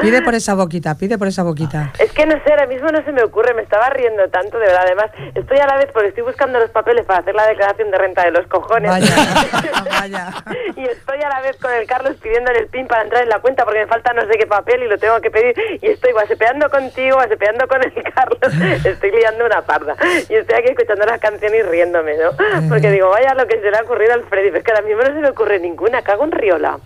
[0.01, 1.91] Pide por esa boquita, pide por esa boquita.
[1.99, 4.65] Es que no sé, ahora mismo no se me ocurre, me estaba riendo tanto, de
[4.65, 4.81] verdad.
[4.85, 7.97] Además, estoy a la vez porque estoy buscando los papeles para hacer la declaración de
[7.97, 8.89] renta de los cojones.
[8.89, 9.15] Vaya.
[10.75, 13.39] y estoy a la vez con el Carlos pidiéndole el pin para entrar en la
[13.39, 15.55] cuenta porque me falta no sé qué papel y lo tengo que pedir.
[15.81, 18.39] Y estoy guasepeando contigo, guasepeando con el Carlos.
[18.85, 19.95] estoy liando una parda.
[20.29, 22.31] Y estoy aquí escuchando la canción y riéndome, ¿no?
[22.69, 24.47] Porque digo, vaya lo que se le ha ocurrido al Freddy.
[24.49, 26.77] Pero es que ahora mismo no se me ocurre ninguna, cago en Riola.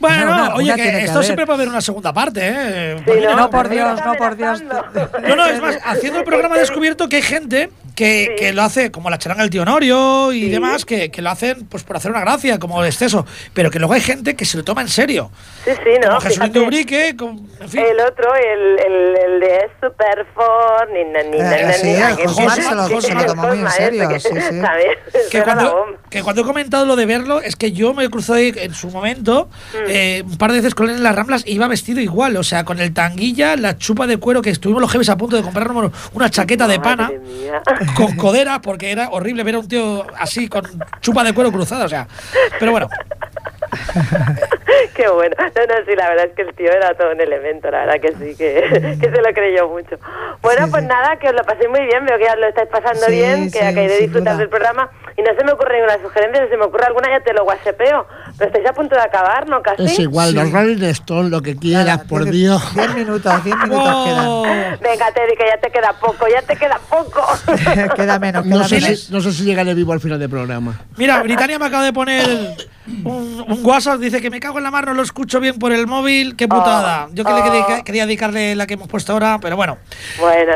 [0.00, 1.24] Bueno, Una- una- oye, una que esto haber.
[1.24, 2.96] siempre puede haber una segunda parte, ¿eh?
[3.04, 3.36] Sí, ¿no?
[3.36, 4.62] No, por Dios, no, por Dios.
[4.62, 8.62] No, no, es más, haciendo el programa he descubierto que hay gente que, que lo
[8.62, 11.96] hace, como la charanga del tío Norio y demás, que, que lo hacen pues por
[11.96, 14.82] hacer una gracia, como el exceso, pero que luego hay gente que se lo toma
[14.82, 15.30] en serio.
[15.64, 16.08] Sí, sí, ¿no?
[16.08, 16.58] Como Jesús Fíjate.
[16.58, 17.80] de Ubrique, con- en fin.
[17.80, 21.92] El otro, el, el, el de Superfor, ni na, ni na, Eh, na, sí, ni
[21.94, 24.34] na, el que José se lo- que- se lo tomó muy en serio, ese, sí,
[24.40, 24.60] sí.
[24.60, 24.86] ¿sabes?
[25.30, 28.74] que cuando, que cuando he comentado lo de verlo, es que yo me crucé en
[28.74, 29.76] su momento Mm.
[29.88, 32.42] eh, un par de veces con él en las Ramblas e iba vestido igual, o
[32.42, 35.42] sea, con el tanguilla, la chupa de cuero, que estuvimos los jefes a punto de
[35.42, 37.62] comprarnos una chaqueta de pana Madre mía.
[37.96, 40.62] Con codera, porque era horrible ver a un tío así con
[41.00, 42.06] chupa de cuero cruzada, o sea,
[42.58, 42.88] pero bueno.
[44.94, 45.34] Qué bueno.
[45.38, 48.00] No, no, sí, la verdad es que el tío era todo un elemento, la verdad
[48.00, 49.96] que sí, que, que se lo creyó mucho.
[50.42, 53.06] Bueno, pues nada, que os lo paséis muy bien, veo que ya lo estáis pasando
[53.06, 54.40] Sí, bien, que sí, acabáis de disfrutar duda.
[54.40, 57.20] del programa y no se me ocurre ninguna sugerencia, si se me ocurre alguna ya
[57.22, 58.06] te lo guasepeo,
[58.36, 59.62] pero estáis a punto de acabar, ¿no?
[59.62, 59.84] Casi.
[59.84, 60.34] Es igual, Sí.
[60.34, 62.62] los Rolling Stones, lo que quieras, Nada, por Dios.
[62.74, 64.42] Diez minutos, diez minutos Oh.
[64.44, 67.22] Venga, Teddy, que ya te queda poco, ya te queda poco.
[67.64, 67.88] quedan.
[67.96, 69.00] queda menos, queda No sé, menos.
[69.00, 70.80] si, no sé si llegaré vivo al final del programa.
[70.96, 72.26] Mira, Britannia me acaba de poner
[73.04, 75.72] un, un WhatsApp, dice que me cago en la mar, no lo escucho bien por
[75.72, 77.08] el móvil, qué putada.
[77.12, 77.44] Yo que le oh.
[77.44, 79.78] quería, quería dedicarle la que hemos puesto ahora, pero bueno.
[80.18, 80.52] bueno.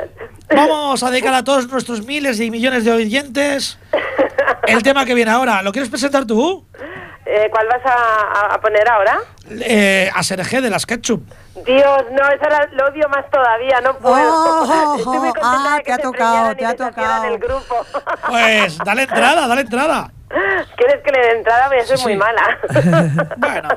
[0.50, 3.78] Vamos a dedicar a todos nuestros miles y millones de oyentes
[4.66, 5.62] el tema que viene ahora.
[5.62, 6.66] ¿Lo quieres presentar tú?
[7.26, 9.18] Eh, ¿Cuál vas a, poner ahora?
[9.50, 11.22] Eh, a Sergé de las Ketchup.
[11.66, 14.14] Dios, no, eso la- lo odio más todavía, no puedo.
[14.16, 17.24] Oh, oh, contenta ah, te ha tocado, te ha tocado.
[17.24, 17.76] el grupo.
[18.28, 20.10] Pues dale entrada, dale entrada.
[20.76, 21.68] ¿Quieres que le dé entrada?
[21.68, 22.58] Voy a ser Sí, muy mala.
[23.36, 23.68] Bueno,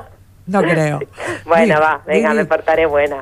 [0.46, 1.00] No creo.
[1.44, 3.20] bueno, Di, va, venga, di, me portaré buena.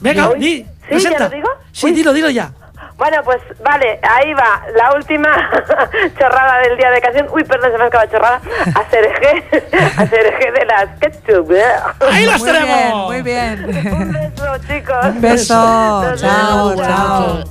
[0.00, 0.56] venga, di.
[0.62, 0.66] ¿sí?
[0.88, 1.18] presenta.
[1.18, 1.48] ¿Ya lo digo?
[1.72, 1.92] Sí, Uy.
[1.92, 2.50] dilo, dilo ya.
[2.96, 5.28] Bueno, pues vale, ahí va la última
[6.18, 7.26] chorrada del día de canción.
[7.32, 8.40] Uy, perdón, se me ha acabado chorrada.
[8.74, 11.50] A CRG, a CRG de las Ketchup.
[11.50, 11.64] ¿eh?
[12.10, 13.06] Ahí las Muy bien, tenemos.
[13.06, 13.64] muy bien.
[13.94, 15.06] Un beso, chicos.
[15.06, 16.02] Un beso.
[16.04, 16.86] Nos Chao, vemos.
[16.86, 17.44] chao.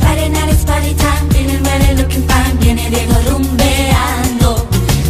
[0.00, 4.66] Friday night is party time, feeling ready, looking fine, viene Diego rumbeando.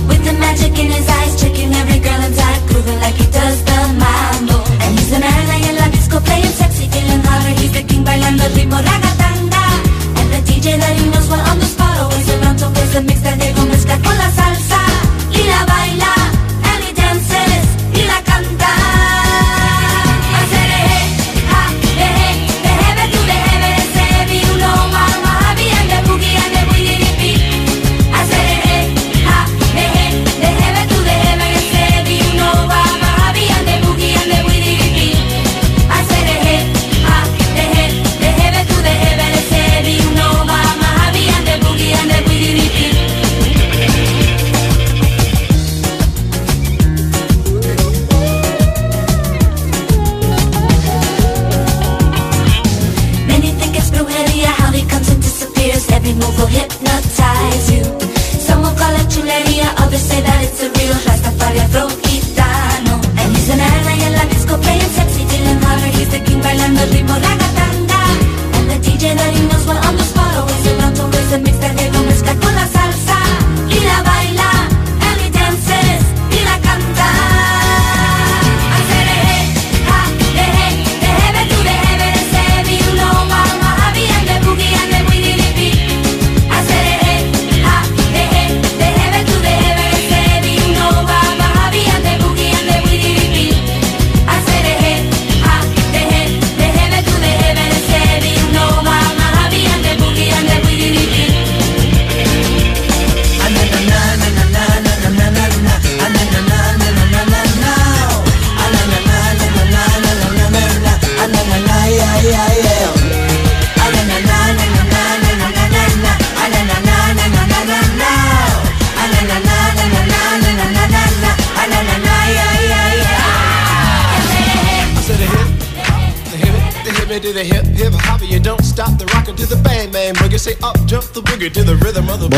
[0.06, 3.78] With the magic in his eyes, checking every girl inside, grooving like he does the
[3.98, 4.60] mambo.
[4.84, 5.22] And he's an
[6.98, 9.64] feeling hotter, he's the king, bailando el ritmo ragatanga.
[10.18, 10.66] And the DJ
[10.98, 13.96] he knows well on the spot, always around to play the mix that Diego mezcla
[14.02, 14.57] con la salsa.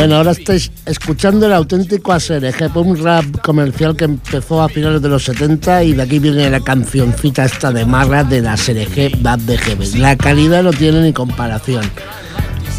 [0.00, 5.10] Bueno, ahora estáis escuchando el auténtico ASRG, un rap comercial que empezó a finales de
[5.10, 9.40] los 70 y de aquí viene la cancioncita esta de Marra de la SRG Bad
[9.40, 10.00] de Heaven.
[10.00, 11.82] La calidad no tiene ni comparación.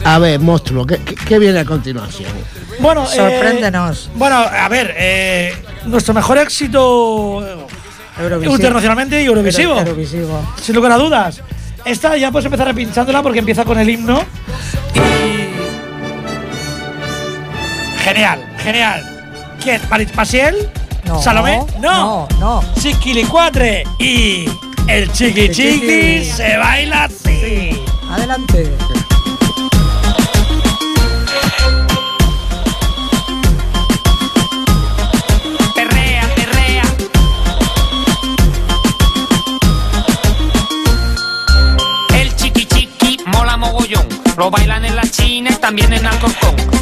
[0.03, 2.31] A ver, monstruo, ¿qué, viene a continuación?
[2.79, 4.09] Bueno, eh, Sorpréndenos.
[4.15, 5.53] bueno, a ver, eh,
[5.85, 7.45] nuestro mejor éxito
[8.19, 8.55] Eurovisivo.
[8.55, 9.73] internacionalmente y Eurovisivo.
[9.73, 10.53] Euro- Eurovisivo.
[10.59, 11.39] Sin lugar a dudas.
[11.85, 14.23] Esta ya puedes empezar pinchándola porque empieza con el himno.
[14.95, 15.10] Y.
[18.03, 19.03] Genial, genial.
[19.61, 19.79] ¿Quién?
[19.89, 20.69] ¿Marit Pasiel?
[21.05, 21.59] No, ¿Salomé?
[21.79, 22.27] No.
[22.39, 22.63] no, no.
[22.79, 23.83] Chiquilicuatre.
[23.99, 24.45] Y
[24.87, 27.79] el chiqui chiqui se baila así.
[28.09, 28.71] Adelante.
[35.75, 36.83] Perrea, perrea.
[42.19, 44.07] El chiqui chiqui mola mogollón.
[44.37, 46.80] Lo bailan en la China y también en Alcorcón.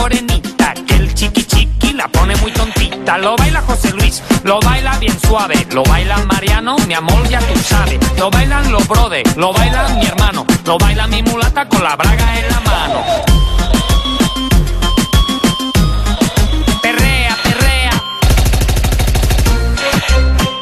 [0.00, 0.74] Morenita.
[0.86, 3.18] Que el chiqui chiqui la pone muy tontita.
[3.18, 5.66] Lo baila José Luis, lo baila bien suave.
[5.72, 7.98] Lo baila Mariano, mi amor ya tú sabes.
[8.18, 10.46] Lo bailan los brothers, lo baila mi hermano.
[10.64, 12.98] Lo baila mi mulata con la braga en la mano.
[16.82, 17.94] Perrea, perrea.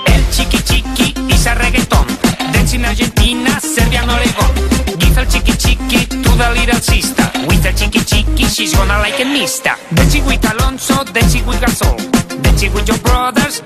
[0.06, 2.06] El chiqui chiqui dice reggaetón.
[2.52, 4.52] Dance in Argentina, Serbia, Oregon.
[4.98, 6.08] Give el chiqui chiqui
[6.38, 7.37] the little sister.
[7.60, 9.76] The chiqui chiqui, she's gonna like a mista.
[9.92, 11.96] Dancing with Alonso, dancing with Gasol.
[12.42, 13.60] Dancing with your brothers.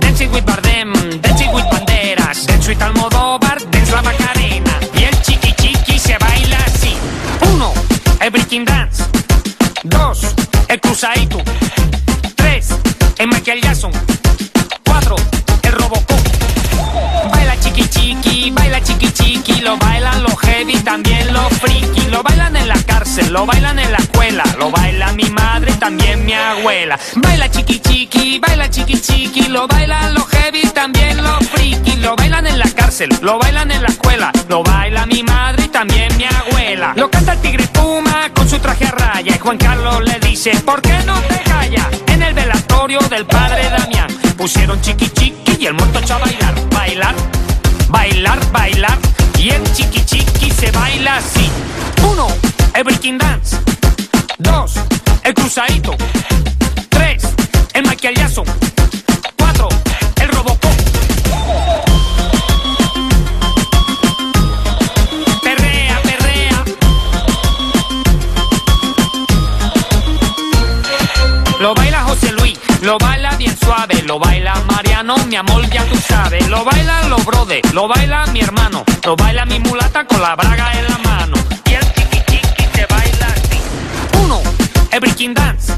[0.00, 0.92] Dancing with Bardem,
[1.22, 2.46] dancing with Banderas.
[2.46, 4.80] Dance with Almodóvar, dance la Macarena.
[4.94, 6.94] Y el chiqui chiqui se baila así.
[7.54, 7.72] Uno,
[8.20, 9.02] el breaking dance.
[9.84, 10.34] Dos,
[10.68, 11.38] el cruzadito.
[12.36, 12.68] Tres,
[13.18, 14.17] el Michael Jackson.
[23.26, 26.98] Lo bailan en la escuela, lo baila mi madre, también mi abuela.
[27.16, 32.46] Baila chiqui chiqui, baila chiqui chiqui, lo bailan los heavy, también los friki, lo bailan
[32.46, 36.24] en la cárcel, lo bailan en la escuela, lo baila mi madre y también mi
[36.24, 36.92] abuela.
[36.96, 40.52] Lo canta el tigre Puma con su traje a raya y Juan Carlos le dice,
[40.64, 41.86] ¿por qué no te callas?
[42.06, 44.08] En el velatorio del padre Damián.
[44.36, 47.14] pusieron chiqui chiqui y el muerto echó a bailar, bailar,
[47.88, 48.98] bailar, bailar.
[49.38, 51.48] Y el chiqui chiqui se baila así.
[52.02, 52.26] Uno,
[52.74, 53.56] el breaking dance.
[54.38, 54.72] Dos,
[55.22, 55.96] el cruzadito.
[56.88, 57.22] Tres,
[57.72, 58.16] el Michael
[73.68, 76.48] suave, lo baila Mariano, mi amor, ya tú sabes.
[76.48, 80.72] Lo baila los brothers, lo baila mi hermano, lo baila mi mulata con la braga
[80.72, 81.36] en la mano.
[81.66, 83.60] Y el chiqui chiqui se baila así.
[84.24, 84.40] Uno,
[84.90, 85.74] el breaking dance.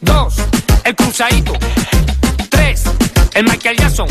[0.00, 0.34] Dos,
[0.82, 1.52] el cruzadito.
[2.48, 2.82] Tres,
[3.34, 4.08] el Michael Jackson.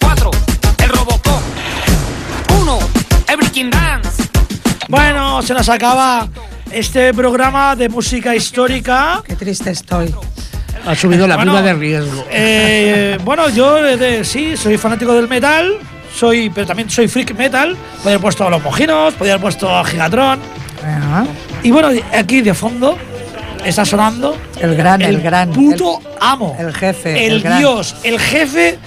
[0.00, 0.30] Cuatro,
[0.78, 1.42] el Robocop.
[2.60, 2.78] Uno,
[3.26, 4.22] el breaking dance.
[4.88, 6.28] Bueno, se nos acaba
[6.70, 9.20] este programa de música histórica.
[9.26, 10.14] Qué triste estoy.
[10.86, 12.24] Ha subido la Bueno, de riesgo.
[12.30, 15.74] Eh, bueno, yo eh, de- sí, soy fanático del metal,
[16.14, 17.76] soy, pero también soy freak metal.
[17.96, 20.38] Podría haber puesto a los mojinos, podría haber puesto a Gigatron.
[21.62, 22.98] Y bueno, aquí de fondo
[23.64, 25.50] está sonando El gran, el, gran.
[25.50, 27.26] puto amo, El jefe.
[27.26, 28.78] el, dios, el jefe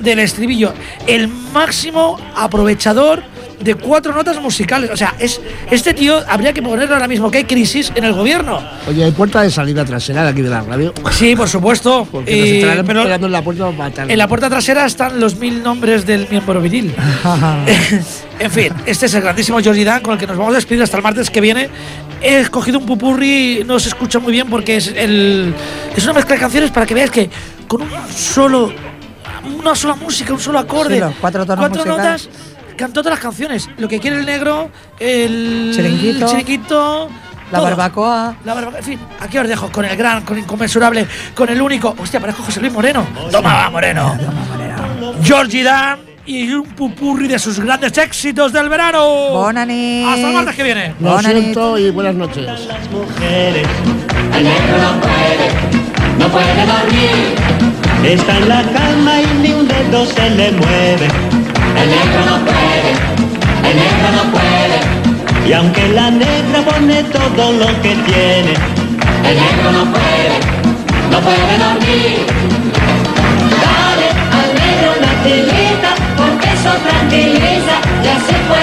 [0.00, 0.74] del estribillo,
[1.06, 3.22] el máximo aprovechador
[3.60, 4.90] de cuatro notas musicales.
[4.90, 5.40] O sea, es
[5.70, 8.60] este tío habría que ponerlo ahora mismo que hay crisis en el gobierno.
[8.88, 10.92] Oye, hay puerta de salida trasera de aquí de la radio.
[11.10, 12.06] Sí, por supuesto.
[12.12, 14.12] Porque nos Y- estarán pero esperando en la puerta matarnos.
[14.12, 16.94] en la puerta trasera están los mil nombres del miembro viril.
[18.38, 20.82] en fin, este es el grandísimo Georgie Dan con el que nos vamos a despedir
[20.82, 21.68] hasta el martes que viene.
[22.22, 25.54] He escogido un pupurri, no se escucha muy bien porque es, el,
[25.94, 27.28] es una mezcla de canciones para que veáis que
[27.68, 28.72] con un solo,
[29.58, 32.28] una sola música, un solo acorde, Sí, cuatro cuatro notas,
[32.76, 33.68] cantó todas las canciones.
[33.78, 34.70] Lo que quiere el negro,
[35.00, 36.26] el Chiringuito.
[36.28, 37.08] chiringuito,
[37.50, 37.62] La todo.
[37.68, 38.36] barbacoa.
[38.44, 41.60] La barbacoa, en fin, aquí os dejo con el gran, con el inconmensurable, con el
[41.60, 41.94] único.
[41.98, 43.06] Hostia, parezco José Luis Moreno.
[43.30, 44.16] Toma, Moreno.
[45.22, 49.04] Georgie Dan y un pupurri de sus grandes éxitos del verano.
[49.32, 50.04] Bonani.
[50.04, 50.94] Hasta el martes que viene.
[51.00, 52.46] Lo siento y buenas noches.
[52.90, 53.66] mujeres.
[54.36, 57.36] El negro no puede, no puede dormir.
[58.04, 61.08] Está en la cama y ni un dedo se le mueve.
[61.82, 62.90] El negro no puede,
[63.68, 64.78] el negro no puede.
[65.48, 68.54] Y aunque la negra pone todo lo que tiene,
[69.28, 70.36] el negro no puede,
[71.10, 72.26] no puede dormir.
[73.62, 74.08] Dale
[74.38, 78.55] al negro una tirita, porque eso tranquiliza y así puede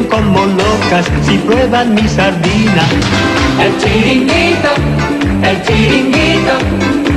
[0.00, 2.84] como locas si prueban mi sardina.
[3.60, 4.70] El chiringuito,
[5.42, 7.11] el chiringuito.